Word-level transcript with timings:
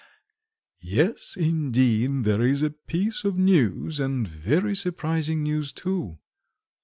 yes, 0.81 1.37
indeed, 1.37 2.23
there 2.23 2.41
is 2.41 2.63
a 2.63 2.71
piece 2.71 3.23
of 3.23 3.37
news, 3.37 3.99
and 3.99 4.27
very 4.27 4.73
surprising 4.75 5.43
news 5.43 5.71
too. 5.71 6.17